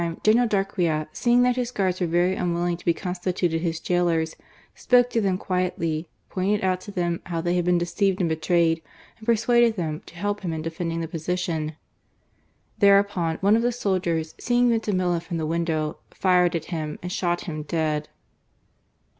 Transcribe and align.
General 0.23 0.47
Darquea, 0.47 1.07
seeing 1.13 1.43
that 1.43 1.57
his 1.57 1.69
guards 1.69 2.01
were 2.01 2.07
very 2.07 2.35
unwilling 2.35 2.75
to 2.75 2.83
be 2.85 2.91
constituted 2.91 3.59
his 3.61 3.79
jailers, 3.79 4.35
spoke 4.73 5.11
to 5.11 5.21
them 5.21 5.37
quietly, 5.37 6.09
pointed 6.27 6.63
out 6.63 6.81
to 6.81 6.89
them 6.89 7.21
how 7.27 7.39
they 7.39 7.53
had 7.53 7.65
been 7.65 7.77
deceived 7.77 8.19
and 8.19 8.27
betrayed, 8.27 8.81
and 9.19 9.27
per 9.27 9.35
suatded 9.35 9.75
them 9.75 10.01
to 10.07 10.15
help 10.15 10.41
him 10.41 10.53
in 10.53 10.63
defending 10.63 11.01
the 11.01 11.07
position. 11.07 11.75
Thereupon 12.79 13.37
one 13.41 13.55
of 13.55 13.61
the 13.61 13.71
soldiers, 13.71 14.33
seeing 14.39 14.71
Vintimilla 14.71 15.21
from 15.21 15.37
the 15.37 15.45
window, 15.45 15.99
fired 16.09 16.55
at 16.55 16.65
him 16.73 16.97
and 17.03 17.11
shot 17.11 17.41
him 17.41 17.61
dead. 17.61 18.09